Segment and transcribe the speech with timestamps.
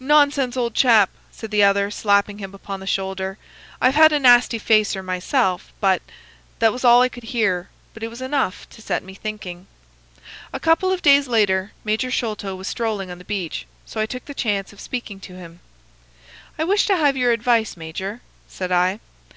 [0.00, 3.38] "'Nonsense, old chap!' said the other, slapping him upon the shoulder.
[3.80, 6.02] 'I've had a nasty facer myself, but—'
[6.58, 9.68] That was all I could hear, but it was enough to set me thinking.
[10.52, 14.24] "A couple of days later Major Sholto was strolling on the beach: so I took
[14.24, 15.60] the chance of speaking to him.
[16.58, 18.98] "'I wish to have your advice, major,' said I.